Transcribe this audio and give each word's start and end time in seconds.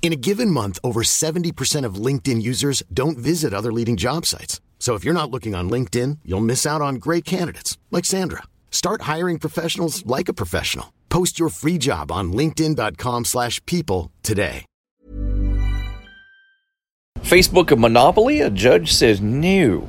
In 0.00 0.12
a 0.14 0.16
given 0.16 0.50
month, 0.50 0.78
over 0.82 1.02
70% 1.02 1.84
of 1.84 1.96
LinkedIn 1.96 2.40
users 2.40 2.82
don't 2.90 3.18
visit 3.18 3.52
other 3.52 3.70
leading 3.70 3.98
job 3.98 4.24
sites. 4.24 4.62
So 4.78 4.94
if 4.94 5.04
you're 5.04 5.12
not 5.12 5.30
looking 5.30 5.54
on 5.54 5.68
LinkedIn, 5.68 6.20
you'll 6.24 6.40
miss 6.40 6.64
out 6.64 6.80
on 6.80 6.94
great 6.94 7.26
candidates 7.26 7.76
like 7.90 8.06
Sandra. 8.06 8.44
Start 8.70 9.02
hiring 9.02 9.38
professionals 9.38 10.06
like 10.06 10.30
a 10.30 10.32
professional. 10.32 10.94
Post 11.10 11.38
your 11.38 11.50
free 11.50 11.76
job 11.76 12.10
on 12.10 12.32
linkedin.com/people 12.32 14.10
today. 14.22 14.64
Facebook 17.20 17.70
a 17.70 17.76
monopoly? 17.76 18.40
A 18.40 18.48
judge 18.48 18.94
says 18.94 19.20
no. 19.20 19.86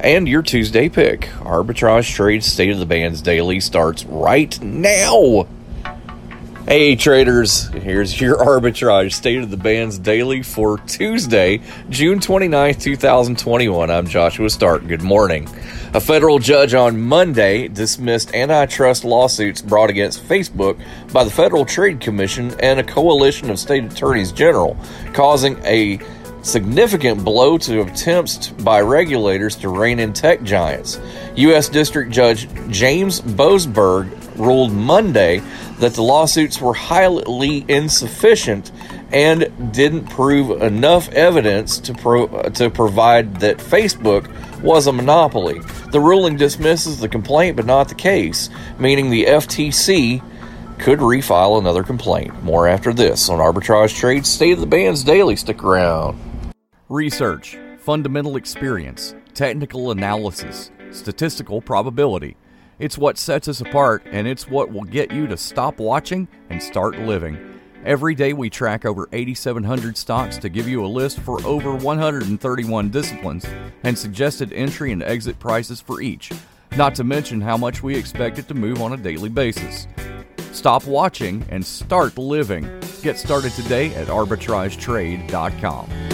And 0.00 0.28
your 0.28 0.42
Tuesday 0.42 0.88
pick, 0.90 1.30
Arbitrage 1.40 2.12
Trade 2.12 2.44
State 2.44 2.72
of 2.72 2.78
the 2.78 2.86
Bands 2.86 3.22
Daily 3.22 3.60
starts 3.60 4.04
right 4.04 4.60
now. 4.60 5.46
Hey 6.66 6.96
traders, 6.96 7.68
here's 7.68 8.18
your 8.18 8.36
arbitrage 8.42 9.12
state 9.12 9.42
of 9.42 9.50
the 9.50 9.56
bands 9.58 9.98
daily 9.98 10.42
for 10.42 10.78
Tuesday, 10.78 11.60
June 11.90 12.20
29th, 12.20 12.80
2021. 12.80 13.90
I'm 13.90 14.06
Joshua 14.06 14.48
Stark. 14.48 14.86
Good 14.86 15.02
morning. 15.02 15.46
A 15.92 16.00
federal 16.00 16.38
judge 16.38 16.72
on 16.72 16.98
Monday 16.98 17.68
dismissed 17.68 18.34
antitrust 18.34 19.04
lawsuits 19.04 19.60
brought 19.60 19.90
against 19.90 20.24
Facebook 20.24 20.82
by 21.12 21.22
the 21.22 21.30
Federal 21.30 21.66
Trade 21.66 22.00
Commission 22.00 22.58
and 22.60 22.80
a 22.80 22.82
coalition 22.82 23.50
of 23.50 23.58
state 23.58 23.84
attorneys 23.84 24.32
general, 24.32 24.74
causing 25.12 25.58
a 25.64 25.98
significant 26.44 27.24
blow 27.24 27.58
to 27.58 27.80
attempts 27.80 28.48
by 28.48 28.80
regulators 28.80 29.56
to 29.56 29.68
rein 29.68 29.98
in 29.98 30.12
tech 30.12 30.42
giants. 30.42 31.00
U.S. 31.36 31.68
District 31.68 32.12
Judge 32.12 32.48
James 32.68 33.20
Boasberg 33.20 34.10
ruled 34.36 34.72
Monday 34.72 35.40
that 35.78 35.94
the 35.94 36.02
lawsuits 36.02 36.60
were 36.60 36.74
highly 36.74 37.64
insufficient 37.68 38.70
and 39.12 39.72
didn't 39.72 40.06
prove 40.10 40.62
enough 40.62 41.08
evidence 41.10 41.78
to 41.78 41.94
pro- 41.94 42.42
to 42.50 42.68
provide 42.68 43.40
that 43.40 43.58
Facebook 43.58 44.28
was 44.60 44.86
a 44.86 44.92
monopoly. 44.92 45.60
The 45.92 46.00
ruling 46.00 46.36
dismisses 46.36 47.00
the 47.00 47.08
complaint 47.08 47.56
but 47.56 47.66
not 47.66 47.88
the 47.88 47.94
case, 47.94 48.50
meaning 48.78 49.10
the 49.10 49.26
FTC 49.26 50.22
could 50.78 50.98
refile 50.98 51.58
another 51.58 51.82
complaint. 51.82 52.42
More 52.42 52.66
after 52.66 52.92
this 52.92 53.28
on 53.28 53.38
Arbitrage 53.38 53.96
Trade 53.96 54.26
State 54.26 54.52
of 54.52 54.60
the 54.60 54.66
Bands 54.66 55.04
Daily. 55.04 55.36
Stick 55.36 55.62
around. 55.62 56.18
Research, 56.90 57.56
fundamental 57.78 58.36
experience, 58.36 59.14
technical 59.32 59.90
analysis, 59.90 60.70
statistical 60.90 61.62
probability. 61.62 62.36
It's 62.78 62.98
what 62.98 63.16
sets 63.16 63.48
us 63.48 63.62
apart, 63.62 64.02
and 64.04 64.28
it's 64.28 64.50
what 64.50 64.70
will 64.70 64.84
get 64.84 65.10
you 65.10 65.26
to 65.28 65.38
stop 65.38 65.78
watching 65.78 66.28
and 66.50 66.62
start 66.62 66.98
living. 66.98 67.38
Every 67.86 68.14
day, 68.14 68.34
we 68.34 68.50
track 68.50 68.84
over 68.84 69.08
8,700 69.12 69.96
stocks 69.96 70.36
to 70.36 70.50
give 70.50 70.68
you 70.68 70.84
a 70.84 70.86
list 70.86 71.20
for 71.20 71.42
over 71.46 71.74
131 71.74 72.90
disciplines 72.90 73.46
and 73.82 73.98
suggested 73.98 74.52
entry 74.52 74.92
and 74.92 75.02
exit 75.02 75.38
prices 75.38 75.80
for 75.80 76.02
each, 76.02 76.32
not 76.76 76.94
to 76.96 77.04
mention 77.04 77.40
how 77.40 77.56
much 77.56 77.82
we 77.82 77.96
expect 77.96 78.38
it 78.38 78.46
to 78.48 78.54
move 78.54 78.82
on 78.82 78.92
a 78.92 78.98
daily 78.98 79.30
basis. 79.30 79.86
Stop 80.52 80.84
watching 80.84 81.46
and 81.48 81.64
start 81.64 82.18
living. 82.18 82.68
Get 83.00 83.18
started 83.18 83.52
today 83.52 83.94
at 83.94 84.08
arbitragetrade.com. 84.08 86.13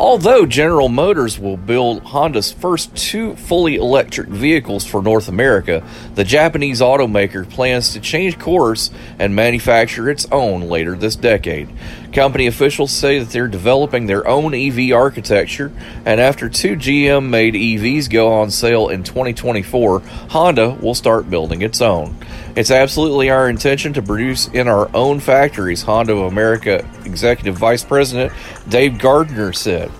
Although 0.00 0.46
General 0.46 0.88
Motors 0.88 1.38
will 1.38 1.58
build 1.58 2.02
Honda's 2.04 2.50
first 2.50 2.96
two 2.96 3.36
fully 3.36 3.76
electric 3.76 4.28
vehicles 4.28 4.86
for 4.86 5.02
North 5.02 5.28
America, 5.28 5.86
the 6.14 6.24
Japanese 6.24 6.80
automaker 6.80 7.46
plans 7.46 7.92
to 7.92 8.00
change 8.00 8.38
course 8.38 8.90
and 9.18 9.36
manufacture 9.36 10.08
its 10.08 10.26
own 10.32 10.62
later 10.62 10.96
this 10.96 11.16
decade. 11.16 11.68
Company 12.12 12.48
officials 12.48 12.90
say 12.90 13.20
that 13.20 13.30
they're 13.30 13.46
developing 13.46 14.06
their 14.06 14.26
own 14.26 14.52
EV 14.52 14.92
architecture, 14.92 15.70
and 16.04 16.20
after 16.20 16.48
two 16.48 16.74
GM 16.74 17.28
made 17.28 17.54
EVs 17.54 18.10
go 18.10 18.32
on 18.32 18.50
sale 18.50 18.88
in 18.88 19.04
2024, 19.04 20.00
Honda 20.00 20.70
will 20.70 20.94
start 20.94 21.30
building 21.30 21.62
its 21.62 21.80
own. 21.80 22.16
It's 22.56 22.72
absolutely 22.72 23.30
our 23.30 23.48
intention 23.48 23.92
to 23.92 24.02
produce 24.02 24.48
in 24.48 24.66
our 24.66 24.90
own 24.94 25.20
factories, 25.20 25.82
Honda 25.82 26.14
of 26.14 26.32
America 26.32 26.84
Executive 27.04 27.56
Vice 27.56 27.84
President 27.84 28.32
Dave 28.68 28.98
Gardner 28.98 29.52
said. 29.52 29.92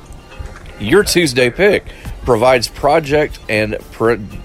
Your 0.81 1.05
Tuesday 1.05 1.51
pick 1.51 1.85
provides 2.25 2.69
project 2.69 3.39
and 3.49 3.79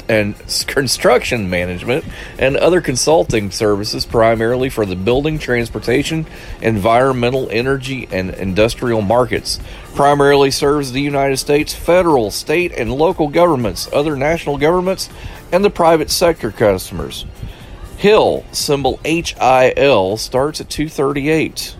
and 0.07 0.35
construction 0.67 1.49
management 1.49 2.05
and 2.37 2.55
other 2.57 2.81
consulting 2.81 3.51
services 3.51 4.05
primarily 4.05 4.69
for 4.69 4.85
the 4.85 4.95
building, 4.95 5.39
transportation, 5.39 6.25
environmental, 6.61 7.47
energy, 7.51 8.07
and 8.11 8.31
industrial 8.35 9.01
markets. 9.01 9.59
Primarily 9.93 10.51
serves 10.51 10.91
the 10.91 11.01
United 11.01 11.37
States 11.37 11.73
federal, 11.73 12.31
state, 12.31 12.71
and 12.71 12.91
local 12.91 13.27
governments, 13.27 13.89
other 13.91 14.15
national 14.15 14.57
governments, 14.57 15.09
and 15.51 15.63
the 15.63 15.69
private 15.69 16.09
sector 16.09 16.51
customers. 16.51 17.25
Hill, 17.97 18.45
symbol 18.51 18.99
HIL, 19.03 20.17
starts 20.17 20.61
at 20.61 20.69
238. 20.69 21.75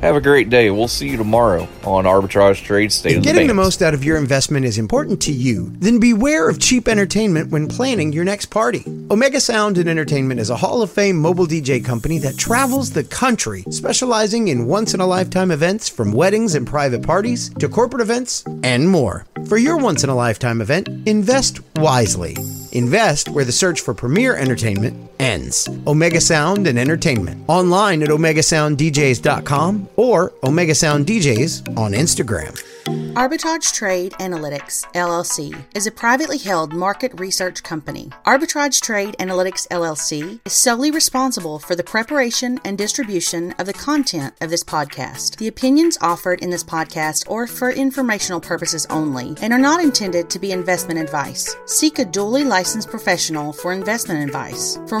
Have 0.00 0.14
a 0.14 0.20
great 0.20 0.48
day. 0.48 0.70
We'll 0.70 0.86
see 0.86 1.08
you 1.08 1.16
tomorrow 1.16 1.66
on 1.82 2.04
Arbitrage 2.04 2.62
Trade 2.62 2.92
State 2.92 3.10
If 3.10 3.16
of 3.16 3.24
the 3.24 3.32
getting 3.32 3.48
the 3.48 3.54
most 3.54 3.82
out 3.82 3.94
of 3.94 4.04
your 4.04 4.16
investment 4.16 4.64
is 4.64 4.78
important 4.78 5.20
to 5.22 5.32
you, 5.32 5.72
then 5.78 5.98
beware 5.98 6.48
of 6.48 6.60
cheap 6.60 6.86
entertainment 6.86 7.50
when 7.50 7.66
planning 7.66 8.12
your 8.12 8.24
next 8.24 8.46
party. 8.46 8.84
Omega 9.10 9.40
Sound 9.40 9.76
and 9.76 9.88
Entertainment 9.88 10.38
is 10.38 10.50
a 10.50 10.56
Hall 10.56 10.82
of 10.82 10.92
Fame 10.92 11.16
mobile 11.16 11.46
DJ 11.46 11.84
company 11.84 12.18
that 12.18 12.38
travels 12.38 12.92
the 12.92 13.02
country, 13.02 13.64
specializing 13.70 14.46
in 14.46 14.68
once 14.68 14.94
in 14.94 15.00
a 15.00 15.06
lifetime 15.06 15.50
events 15.50 15.88
from 15.88 16.12
weddings 16.12 16.54
and 16.54 16.64
private 16.64 17.02
parties 17.02 17.48
to 17.54 17.68
corporate 17.68 18.00
events 18.00 18.44
and 18.62 18.88
more. 18.88 19.26
For 19.48 19.58
your 19.58 19.78
once 19.78 20.04
in 20.04 20.10
a 20.10 20.14
lifetime 20.14 20.60
event, 20.60 20.88
invest 21.08 21.58
wisely. 21.74 22.36
Invest 22.70 23.30
where 23.30 23.44
the 23.44 23.50
search 23.50 23.80
for 23.80 23.94
premier 23.94 24.36
entertainment 24.36 25.07
ends. 25.18 25.68
Omega 25.86 26.20
Sound 26.20 26.66
and 26.66 26.78
Entertainment. 26.78 27.44
Online 27.48 28.02
at 28.02 28.08
omegasounddjs.com 28.08 29.88
or 29.96 30.32
Omega 30.42 30.74
Sound 30.74 31.06
DJs 31.06 31.76
on 31.76 31.92
Instagram. 31.92 32.58
Arbitrage 32.88 33.74
Trade 33.74 34.12
Analytics 34.12 34.90
LLC 34.92 35.54
is 35.74 35.86
a 35.86 35.90
privately 35.90 36.38
held 36.38 36.72
market 36.72 37.12
research 37.20 37.62
company. 37.62 38.10
Arbitrage 38.24 38.80
Trade 38.80 39.14
Analytics 39.18 39.68
LLC 39.68 40.40
is 40.46 40.52
solely 40.54 40.90
responsible 40.90 41.58
for 41.58 41.74
the 41.74 41.82
preparation 41.82 42.58
and 42.64 42.78
distribution 42.78 43.52
of 43.58 43.66
the 43.66 43.74
content 43.74 44.34
of 44.40 44.48
this 44.48 44.64
podcast. 44.64 45.36
The 45.36 45.48
opinions 45.48 45.98
offered 46.00 46.40
in 46.40 46.48
this 46.48 46.64
podcast 46.64 47.30
are 47.30 47.46
for 47.46 47.70
informational 47.70 48.40
purposes 48.40 48.86
only 48.88 49.34
and 49.42 49.52
are 49.52 49.58
not 49.58 49.82
intended 49.82 50.30
to 50.30 50.38
be 50.38 50.52
investment 50.52 50.98
advice. 50.98 51.56
Seek 51.66 51.98
a 51.98 52.04
duly 52.06 52.44
licensed 52.44 52.88
professional 52.88 53.52
for 53.52 53.72
investment 53.72 54.24
advice. 54.24 54.78
For 54.86 55.00